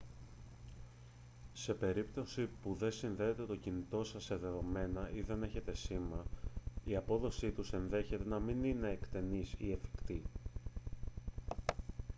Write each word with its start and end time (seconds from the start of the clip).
σε 1.53 1.73
περίπτωση 1.73 2.49
που 2.61 2.75
δεν 2.75 2.91
συνδέεται 2.91 3.45
το 3.45 3.55
κινητό 3.55 4.03
σας 4.03 4.23
σε 4.23 4.35
δεδομένα 4.35 5.09
ή 5.13 5.21
δεν 5.21 5.43
έχει 5.43 5.61
σήμα 5.71 6.25
η 6.85 6.95
απόδοσή 6.95 7.51
τους 7.51 7.73
ενδέχεται 7.73 8.25
να 8.25 8.39
μην 8.39 8.63
είναι 8.63 8.89
εκτενής 8.91 9.53
ή 9.57 9.71
εφικτή 9.71 10.21